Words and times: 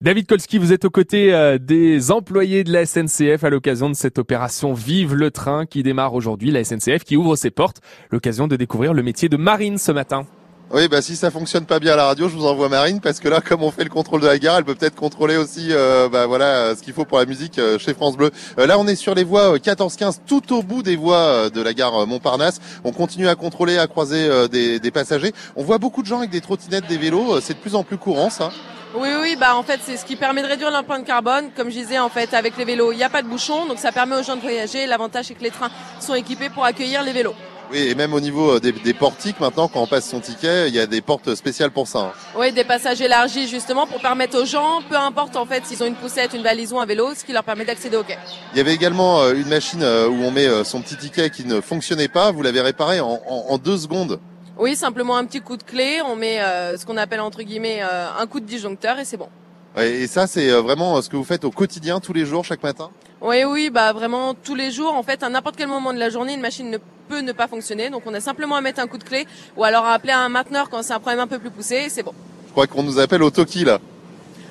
David 0.00 0.28
Kolski, 0.28 0.58
vous 0.58 0.72
êtes 0.72 0.84
aux 0.84 0.90
côtés 0.90 1.34
euh, 1.34 1.58
des 1.58 2.12
employés 2.12 2.62
de 2.62 2.72
la 2.72 2.86
SNCF 2.86 3.42
à 3.42 3.50
l'occasion 3.50 3.90
de 3.90 3.94
cette 3.94 4.20
opération 4.20 4.72
Vive 4.72 5.16
le 5.16 5.32
train 5.32 5.66
qui 5.66 5.82
démarre 5.82 6.14
aujourd'hui. 6.14 6.52
La 6.52 6.62
SNCF 6.62 7.02
qui 7.02 7.16
ouvre 7.16 7.34
ses 7.34 7.50
portes, 7.50 7.78
l'occasion 8.12 8.46
de 8.46 8.54
découvrir 8.54 8.94
le 8.94 9.02
métier 9.02 9.28
de 9.28 9.36
marine 9.36 9.76
ce 9.76 9.90
matin. 9.90 10.24
Oui, 10.70 10.86
bah 10.86 11.02
si 11.02 11.16
ça 11.16 11.32
fonctionne 11.32 11.64
pas 11.64 11.80
bien 11.80 11.94
à 11.94 11.96
la 11.96 12.04
radio, 12.04 12.28
je 12.28 12.36
vous 12.36 12.46
envoie 12.46 12.68
Marine 12.68 13.00
parce 13.00 13.18
que 13.18 13.28
là, 13.28 13.40
comme 13.40 13.64
on 13.64 13.72
fait 13.72 13.82
le 13.82 13.90
contrôle 13.90 14.20
de 14.20 14.26
la 14.28 14.38
gare, 14.38 14.58
elle 14.58 14.64
peut 14.64 14.76
peut-être 14.76 14.94
contrôler 14.94 15.36
aussi, 15.36 15.70
euh, 15.72 16.08
bah 16.08 16.26
voilà, 16.26 16.76
ce 16.76 16.82
qu'il 16.82 16.92
faut 16.92 17.04
pour 17.04 17.18
la 17.18 17.26
musique 17.26 17.58
euh, 17.58 17.76
chez 17.76 17.92
France 17.92 18.16
Bleu. 18.16 18.30
là, 18.56 18.78
on 18.78 18.86
est 18.86 18.94
sur 18.94 19.16
les 19.16 19.24
voies 19.24 19.56
14-15, 19.56 20.18
tout 20.28 20.54
au 20.54 20.62
bout 20.62 20.84
des 20.84 20.94
voies 20.94 21.50
de 21.50 21.60
la 21.60 21.74
gare 21.74 22.06
Montparnasse. 22.06 22.60
On 22.84 22.92
continue 22.92 23.26
à 23.26 23.34
contrôler, 23.34 23.78
à 23.78 23.88
croiser 23.88 24.28
des, 24.48 24.78
des, 24.78 24.90
passagers. 24.92 25.32
On 25.56 25.64
voit 25.64 25.78
beaucoup 25.78 26.02
de 26.02 26.06
gens 26.06 26.18
avec 26.18 26.30
des 26.30 26.40
trottinettes, 26.40 26.86
des 26.86 26.98
vélos. 26.98 27.40
C'est 27.40 27.54
de 27.54 27.58
plus 27.58 27.74
en 27.74 27.82
plus 27.82 27.96
courant, 27.96 28.30
ça. 28.30 28.52
Oui, 28.94 29.08
oui, 29.20 29.36
bah 29.38 29.54
en 29.54 29.62
fait 29.62 29.80
c'est 29.84 29.96
ce 29.98 30.04
qui 30.04 30.16
permet 30.16 30.42
de 30.42 30.46
réduire 30.46 30.70
l'empreinte 30.70 31.04
carbone. 31.04 31.50
Comme 31.54 31.68
je 31.70 31.76
disais, 31.76 31.98
en 31.98 32.08
fait, 32.08 32.32
avec 32.32 32.56
les 32.56 32.64
vélos, 32.64 32.92
il 32.92 32.96
n'y 32.96 33.04
a 33.04 33.10
pas 33.10 33.22
de 33.22 33.28
bouchon, 33.28 33.66
donc 33.66 33.78
ça 33.78 33.92
permet 33.92 34.16
aux 34.16 34.22
gens 34.22 34.36
de 34.36 34.40
voyager. 34.40 34.86
L'avantage 34.86 35.26
c'est 35.26 35.34
que 35.34 35.42
les 35.42 35.50
trains 35.50 35.70
sont 36.00 36.14
équipés 36.14 36.48
pour 36.48 36.64
accueillir 36.64 37.02
les 37.02 37.12
vélos. 37.12 37.34
Oui, 37.70 37.80
et 37.80 37.94
même 37.94 38.14
au 38.14 38.20
niveau 38.20 38.52
euh, 38.52 38.60
des, 38.60 38.72
des, 38.72 38.94
portiques, 38.94 39.40
maintenant, 39.40 39.68
quand 39.68 39.82
on 39.82 39.86
passe 39.86 40.08
son 40.08 40.20
ticket, 40.20 40.68
il 40.68 40.74
y 40.74 40.80
a 40.80 40.86
des 40.86 41.02
portes 41.02 41.34
spéciales 41.34 41.70
pour 41.70 41.86
ça. 41.86 41.98
Hein. 41.98 42.12
Oui, 42.34 42.50
des 42.50 42.64
passages 42.64 43.02
élargis 43.02 43.46
justement 43.46 43.86
pour 43.86 44.00
permettre 44.00 44.40
aux 44.40 44.46
gens, 44.46 44.80
peu 44.88 44.96
importe 44.96 45.36
en 45.36 45.44
fait 45.44 45.66
s'ils 45.66 45.82
ont 45.82 45.86
une 45.86 45.94
poussette, 45.94 46.32
une 46.32 46.42
valise 46.42 46.72
ou 46.72 46.80
un 46.80 46.86
vélo, 46.86 47.14
ce 47.14 47.24
qui 47.24 47.34
leur 47.34 47.44
permet 47.44 47.66
d'accéder 47.66 47.98
au 47.98 48.04
quai. 48.04 48.16
Il 48.54 48.56
y 48.56 48.60
avait 48.62 48.72
également 48.72 49.20
euh, 49.20 49.34
une 49.34 49.48
machine 49.48 49.82
euh, 49.82 50.08
où 50.08 50.14
on 50.22 50.30
met 50.30 50.48
son 50.64 50.80
petit 50.80 50.96
ticket 50.96 51.28
qui 51.28 51.44
ne 51.44 51.60
fonctionnait 51.60 52.08
pas. 52.08 52.30
Vous 52.30 52.42
l'avez 52.42 52.62
réparé 52.62 53.00
en, 53.00 53.20
en, 53.28 53.44
en 53.50 53.58
deux 53.58 53.76
secondes. 53.76 54.18
Oui, 54.58 54.76
simplement 54.76 55.16
un 55.16 55.24
petit 55.24 55.40
coup 55.40 55.56
de 55.56 55.62
clé, 55.62 56.00
on 56.04 56.16
met 56.16 56.38
ce 56.76 56.84
qu'on 56.84 56.96
appelle 56.96 57.20
entre 57.20 57.42
guillemets 57.42 57.80
un 57.80 58.26
coup 58.26 58.40
de 58.40 58.46
disjoncteur 58.46 58.98
et 58.98 59.04
c'est 59.04 59.16
bon. 59.16 59.28
Et 59.76 60.06
ça, 60.06 60.26
c'est 60.26 60.50
euh, 60.50 60.60
vraiment 60.60 60.96
euh, 60.96 61.02
ce 61.02 61.08
que 61.08 61.16
vous 61.16 61.24
faites 61.24 61.44
au 61.44 61.50
quotidien, 61.50 62.00
tous 62.00 62.12
les 62.12 62.24
jours, 62.24 62.44
chaque 62.44 62.62
matin? 62.62 62.90
Oui, 63.20 63.44
oui, 63.44 63.70
bah 63.70 63.92
vraiment 63.92 64.34
tous 64.34 64.54
les 64.54 64.70
jours. 64.70 64.94
En 64.94 65.02
fait, 65.02 65.22
à 65.22 65.28
n'importe 65.28 65.56
quel 65.56 65.68
moment 65.68 65.92
de 65.92 65.98
la 65.98 66.10
journée, 66.10 66.34
une 66.34 66.40
machine 66.40 66.70
ne 66.70 66.78
peut 67.08 67.20
ne 67.20 67.32
pas 67.32 67.46
fonctionner. 67.46 67.90
Donc, 67.90 68.02
on 68.06 68.14
a 68.14 68.20
simplement 68.20 68.56
à 68.56 68.60
mettre 68.60 68.80
un 68.80 68.86
coup 68.86 68.98
de 68.98 69.04
clé 69.04 69.26
ou 69.56 69.64
alors 69.64 69.84
à 69.84 69.92
appeler 69.92 70.12
un 70.12 70.28
mainteneur 70.28 70.68
quand 70.68 70.82
c'est 70.82 70.94
un 70.94 70.98
problème 70.98 71.20
un 71.20 71.26
peu 71.26 71.38
plus 71.38 71.50
poussé. 71.50 71.88
C'est 71.90 72.02
bon. 72.02 72.12
Je 72.46 72.52
crois 72.52 72.66
qu'on 72.66 72.82
nous 72.82 72.98
appelle 72.98 73.22
au 73.22 73.30
Toki 73.30 73.64
là. 73.64 73.78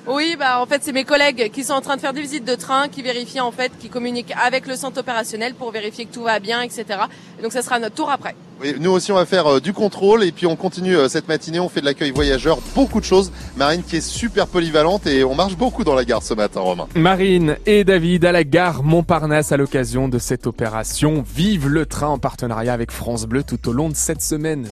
Oui, 0.07 0.37
bah 0.39 0.61
en 0.61 0.65
fait 0.65 0.83
c'est 0.83 0.93
mes 0.93 1.03
collègues 1.03 1.51
qui 1.51 1.65
sont 1.65 1.73
en 1.73 1.81
train 1.81 1.97
de 1.97 2.01
faire 2.01 2.13
des 2.13 2.21
visites 2.21 2.45
de 2.45 2.55
train, 2.55 2.87
qui 2.87 3.01
vérifient 3.01 3.41
en 3.41 3.51
fait, 3.51 3.73
qui 3.77 3.89
communiquent 3.89 4.33
avec 4.41 4.65
le 4.65 4.77
centre 4.77 5.01
opérationnel 5.01 5.53
pour 5.53 5.69
vérifier 5.71 6.05
que 6.05 6.13
tout 6.13 6.23
va 6.23 6.39
bien, 6.39 6.61
etc. 6.61 6.85
Et 7.37 7.43
donc 7.43 7.51
ça 7.51 7.61
sera 7.61 7.77
notre 7.77 7.95
tour 7.95 8.09
après. 8.09 8.33
Oui, 8.61 8.73
nous 8.79 8.89
aussi 8.89 9.11
on 9.11 9.15
va 9.15 9.25
faire 9.25 9.45
euh, 9.47 9.59
du 9.59 9.73
contrôle 9.73 10.23
et 10.23 10.31
puis 10.31 10.47
on 10.47 10.55
continue 10.55 10.95
euh, 10.95 11.09
cette 11.09 11.27
matinée, 11.27 11.59
on 11.59 11.67
fait 11.67 11.81
de 11.81 11.85
l'accueil 11.85 12.11
voyageur, 12.11 12.57
beaucoup 12.73 13.01
de 13.01 13.05
choses. 13.05 13.33
Marine 13.57 13.83
qui 13.83 13.97
est 13.97 14.01
super 14.01 14.47
polyvalente 14.47 15.05
et 15.07 15.25
on 15.25 15.35
marche 15.35 15.57
beaucoup 15.57 15.83
dans 15.83 15.93
la 15.93 16.05
gare 16.05 16.23
ce 16.23 16.33
matin, 16.33 16.61
Romain. 16.61 16.87
Marine 16.95 17.57
et 17.65 17.83
David 17.83 18.23
à 18.23 18.31
la 18.31 18.45
gare 18.45 18.83
Montparnasse 18.83 19.51
à 19.51 19.57
l'occasion 19.57 20.07
de 20.07 20.19
cette 20.19 20.47
opération 20.47 21.23
Vive 21.35 21.67
le 21.67 21.85
train 21.85 22.07
en 22.07 22.17
partenariat 22.17 22.71
avec 22.71 22.91
France 22.91 23.25
Bleu 23.25 23.43
tout 23.43 23.67
au 23.67 23.73
long 23.73 23.89
de 23.89 23.95
cette 23.95 24.21
semaine. 24.21 24.65